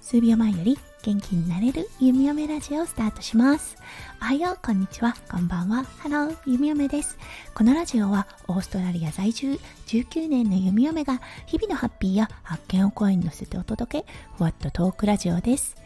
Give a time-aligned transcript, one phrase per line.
[0.00, 3.76] 数秒前より元気になれるゆみよめラジオをスタートします。
[4.20, 5.84] おはよう、こんにちは、こんばんは。
[5.98, 7.18] ハロー、ゆみよめです。
[7.54, 14.06] このラジオはオーストラリア在住19年のゆみよめが日々のハッピーや発見を声に乗せてお届け、
[14.38, 15.76] ふわっとトークラジオです。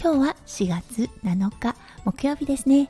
[0.00, 2.88] 今日は4月7日木曜日ですね。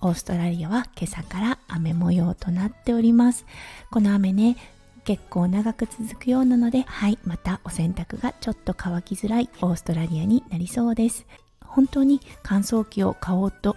[0.00, 3.44] オーストラリアは今朝から雨模様となっております。
[3.90, 4.56] この雨ね、
[5.04, 11.26] 結構長く続くようなので、はい、またお洗濯がちょっと乾きづらいオーストラリアになりそうです。
[11.64, 13.76] 本当に乾燥機を買おうと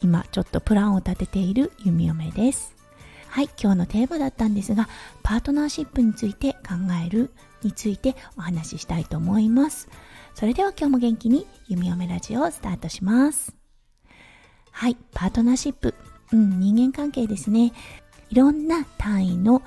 [0.00, 2.74] 今ちょっとプランを立てている弓嫁です。
[3.28, 4.88] はい、今日のテーマだったんですが、
[5.24, 6.74] パートナーシップについて考
[7.04, 9.88] えるについてお話ししたいと思います。
[10.34, 13.56] それでは今日も元気に弓嫁ラジオをスタートします。
[14.70, 15.94] はい、パートナーシップ。
[16.32, 17.72] うん、人間関係ですね。
[18.30, 19.62] いろんな単位の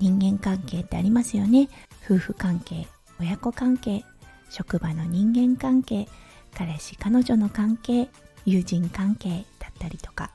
[0.00, 1.68] 人間関係ってありますよね。
[2.04, 2.88] 夫婦関係、
[3.20, 4.04] 親子関係、
[4.48, 6.08] 職場の人間関係、
[6.54, 8.08] 彼氏、彼女の関係、
[8.44, 10.30] 友人関係だったりとか。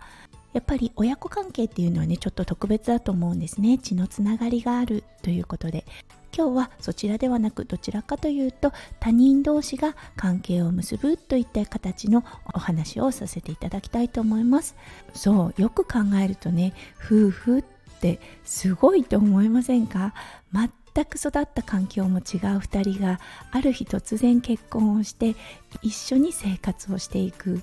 [0.53, 3.77] やっぱり親子関係っていうのはね、ちょっと特別だと思うんですね。
[3.77, 5.85] 血のつながりがあるということで。
[6.35, 14.75] 今日はそちらではなくどちらかというと他人同士が関係を結ぶといった形のお話をさせていただきたいと思います
[15.13, 17.63] そうよく考えるとね夫婦
[17.95, 20.13] ってすごいと思いませんか？
[20.53, 22.23] 全く育った環境も違う
[22.59, 23.19] 2人が
[23.51, 25.35] ある日突然結婚をして
[25.81, 27.61] 一緒に生活をしていく。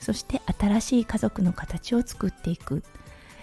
[0.00, 2.82] そして新しい家族の形を作っていく。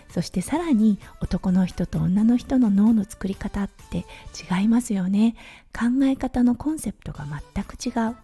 [0.10, 4.06] そしてさらに男の人と女の人の脳の作り方って
[4.52, 5.36] 違いますよね。
[5.78, 8.16] 考え方のコンセプトが全く違う。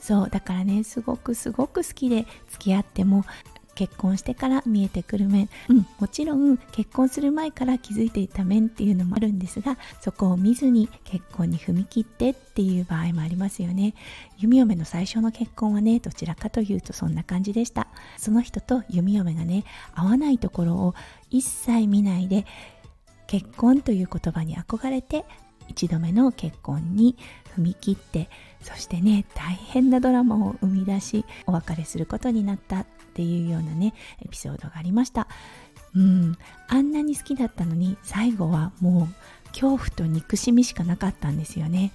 [0.00, 3.24] そうだからねすごくすごく好きで付き合っても
[3.80, 13.94] 結婚してから見えてくる面、うん、もちろん結婚する前から気づいていた面っていうのもあるんですがそこを見ずに結婚に踏み切ってっていう場合もありますよね。
[14.36, 17.86] 弓嫁の最初の結婚はねどちらかというとそんな感じでした。
[18.18, 19.64] その人と弓嫁がね
[19.94, 20.94] 合わないところを
[21.30, 22.44] 一切見ないで
[23.28, 25.24] 結婚という言葉に憧れて
[25.70, 27.16] 一度目の結婚に
[27.56, 28.28] 踏み切って
[28.62, 33.94] そしてね大変なドラマを生み出しお別れすることになったっていうようなね
[34.24, 35.26] エピソードがありました。
[35.94, 36.38] うん。
[36.68, 41.92] あんなに好きだったのに最後はもう恐怖と憎しみしかなかったんですよね。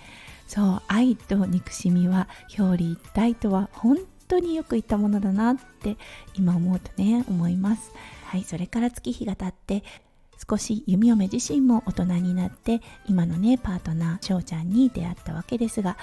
[0.47, 3.97] そう愛と憎しみは表裏一体とは本
[4.27, 5.97] 当によく言ったものだなって
[6.33, 7.91] 今思うとね思います。
[8.25, 9.83] はいそれから月日が経って
[10.49, 15.97] 少し弓嫁自身も大人になって今のねパートナー翔ちゃんに出会ったわけですが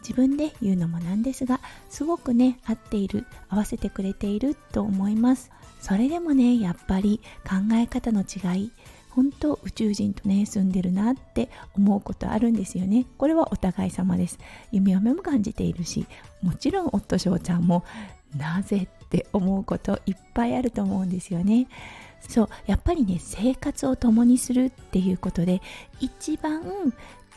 [0.00, 5.50] 自分で言うのもなんですがすごくね合っている合わせてくれていると思います。
[5.80, 8.72] それでもねやっぱり考え方の違い
[9.10, 13.06] 本当宇宙人とね住んでるなって思うことあるんですよね。
[13.16, 14.38] これはお互い様です。
[14.70, 16.06] 弓嫁も感じているし
[16.42, 17.84] もちろん夫翔ちゃんも
[18.36, 21.66] なぜって思うこといっぱいあると思うんですよね。
[22.26, 25.60] そうやっぱりね生活を共にするっていうことで
[26.00, 26.62] 一番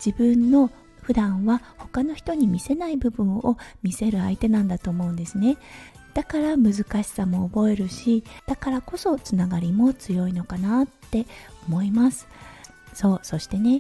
[0.04, 0.70] 自分の
[1.02, 5.58] 普段は他の人に見せない部分を見せる相手なんだと思うんですね。
[6.14, 11.26] だから難しさも覚えるしだからこそつながりも強いのかなって
[11.68, 12.28] 思います。
[12.94, 13.80] そうそしてね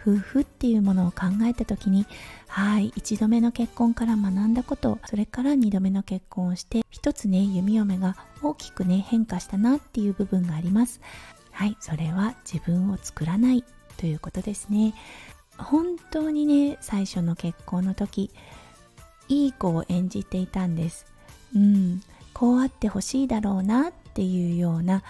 [0.00, 2.06] 夫婦っていうものを考えた時に
[2.48, 11.00] はい一度目の結婚から学んだことそれから二度目の結婚をして一つね弓嫁が大きくね変化したなっていう部分があります。
[11.50, 13.64] はいそれは自分を作らない
[13.96, 14.94] ということですね。
[15.58, 18.30] 本当にね最初の結婚の時
[19.28, 21.06] いい子を演じていたんです。
[21.54, 25.02] うんこうあってほしいだろうなっていうような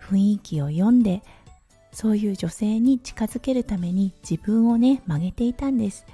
[0.00, 1.22] 雰囲気を読んで
[1.96, 6.04] そういう女性に近づけるために自分をね曲げていたんです。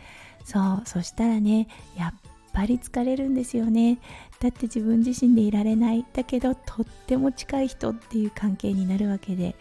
[0.45, 1.67] そうそしたらね
[1.97, 2.21] やっ
[2.53, 3.99] ぱり疲れるんですよね。
[4.39, 6.07] だって自分自身でいられない。
[6.13, 9.57] だけどとっても近い人っていう関係になるわけで。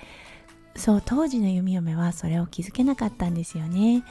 [0.76, 4.04] そう当時の弓嫁はそれを気づけなかったんですよね。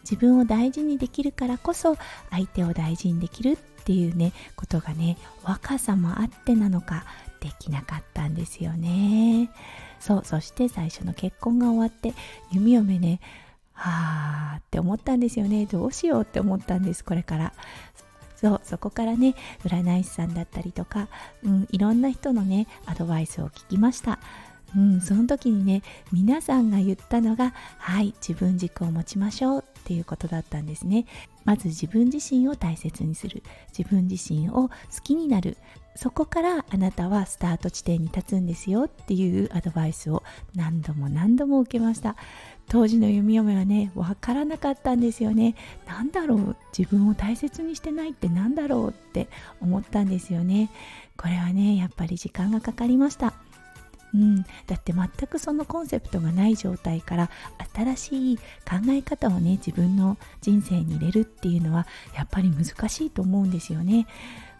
[0.00, 1.98] 自分を大事にできるからこそ
[2.30, 7.04] 相手を大事にできるっていうねことがね若さもあってなのか
[7.40, 9.50] できなかったんですよね。
[10.00, 12.14] そうそして最初の結婚が終わって
[12.50, 13.20] 弓嫁ね
[13.72, 15.66] はあって思ったんですよね。
[15.66, 17.52] どうしようって思ったんですこれから。
[18.36, 21.08] そうそこからね占い師さんだったりとか、
[21.44, 24.18] うん、いろんな人のねアドバイスを聞きました。
[24.76, 25.82] うん、その時にね
[26.12, 31.06] 皆さんが言ったのがはい自分軸を持ちましょうっていうことだったんですね。
[31.44, 33.42] まず自分自身を大切にする。
[33.76, 34.70] 自分自身を好
[35.02, 35.56] きになる。
[35.96, 40.22] そこからあなたはスタート地点に立つんですよっていうアドバイスを
[40.54, 42.14] 何度も何度も受けました。
[42.68, 45.56] 当時の弓嫁はね分からなかったんですよね。
[45.86, 46.56] 何だろう？
[46.76, 48.90] 自分を大切にしてないって何だろう？
[48.90, 49.28] って
[49.60, 50.70] 思ったんですよね。
[51.16, 53.34] これはねやっぱり時間がかかりました。
[54.14, 57.30] うん、だって全くそのコンセプトがない状態から
[57.74, 58.42] 新しい考
[58.88, 61.86] え方をね自分の人生に入れるっていうのは
[62.16, 64.06] やっぱり難しいと思うんですよね。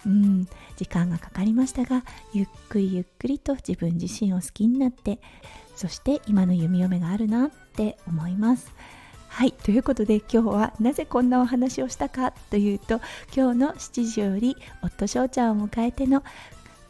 [0.06, 5.20] うん、時間がかかりましたがゆっくりゆっくりと自分自身を好きになって
[5.76, 8.72] そして今の弓嫁があるなって思います。
[9.28, 13.00] はいということで今日はなぜこんなお話をしたかというと
[13.34, 16.24] 今日の7時より夫翔ちゃんを迎えての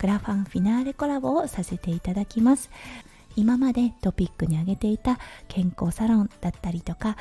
[0.00, 2.70] クラファンフィナーレコラボをさせていただきます。
[3.36, 7.16] 今までトピックに挙げていた健康サロンだったりとか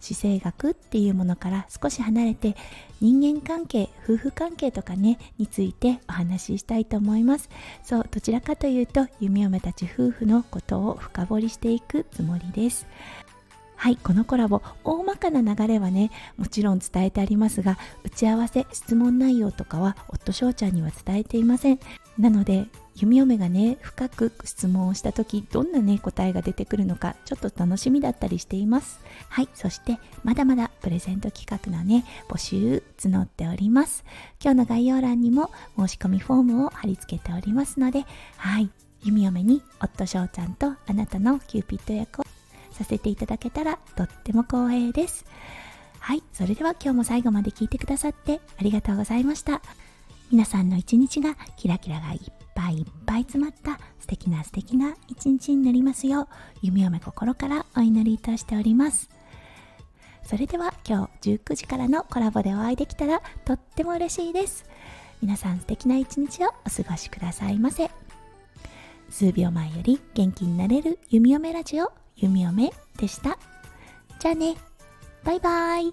[0.00, 2.56] 姿勢学っていうものから少し離れて
[3.00, 7.48] 人間関係夫婦関係とかねについてお話ししたいと思います。
[7.82, 12.86] そうどちらかというと弓嫁たち夫婦のことを深掘りしていくつもりです。
[13.80, 21.80] はいこのコラボ大まかな流れはねもちろん伝えてありますが打ち合わせ質問内容とかは夫翔ちゃんには伝えていません。
[22.18, 29.00] なので弓嫁がね深く質問をした時どんなね答えが出てくるのかちょっと楽しみだったりしています。
[29.30, 34.04] はいそしてまだまだプレゼント企画のね募集募っております。
[34.44, 38.04] 今日の概要欄にも申し込みフォームを貼り付けておりますので
[38.36, 38.68] はい
[39.04, 42.39] 弓嫁に夫翔ちゃんとあなたのキューピッド役を
[42.80, 45.26] させていただけたらとっても光栄です。
[45.98, 49.60] はいそれでは今日も最後まで聞いてくださってありがとうございました。
[50.30, 56.28] 皆さんの一日がキラキラがいっぱいいっぱい詰まった素敵な素敵な一日になりますよう
[56.62, 59.10] 弓嫁心からお祈りいたしております。
[60.24, 64.64] それでは今日19時からのコラボでお会いできたらとっても嬉しいです。
[65.20, 67.90] 皆さん素敵な一日をお過ごしくださいませ。
[69.20, 73.38] 数秒前より元気になれる弓嫁ラジオ弓嫁でした。
[74.18, 74.56] じゃあね。
[75.22, 75.92] バイバイ。